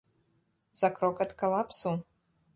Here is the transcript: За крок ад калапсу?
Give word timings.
За 0.79 0.87
крок 0.95 1.17
ад 1.27 1.31
калапсу? 1.43 1.89